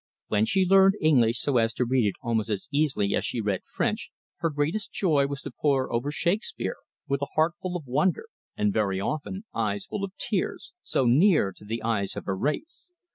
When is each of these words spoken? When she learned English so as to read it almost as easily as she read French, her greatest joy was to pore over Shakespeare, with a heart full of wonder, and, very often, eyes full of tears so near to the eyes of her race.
When 0.29 0.45
she 0.47 0.65
learned 0.65 0.95
English 0.99 1.39
so 1.39 1.57
as 1.57 1.75
to 1.75 1.85
read 1.85 2.07
it 2.07 2.15
almost 2.23 2.49
as 2.49 2.67
easily 2.71 3.13
as 3.13 3.23
she 3.23 3.39
read 3.39 3.61
French, 3.71 4.09
her 4.37 4.49
greatest 4.49 4.91
joy 4.91 5.27
was 5.27 5.43
to 5.43 5.51
pore 5.51 5.93
over 5.93 6.11
Shakespeare, 6.11 6.77
with 7.07 7.21
a 7.21 7.27
heart 7.35 7.53
full 7.61 7.77
of 7.77 7.85
wonder, 7.85 8.25
and, 8.57 8.73
very 8.73 8.99
often, 8.99 9.45
eyes 9.53 9.85
full 9.85 10.03
of 10.03 10.13
tears 10.17 10.73
so 10.81 11.05
near 11.05 11.51
to 11.55 11.65
the 11.65 11.83
eyes 11.83 12.15
of 12.15 12.25
her 12.25 12.35
race. 12.35 12.89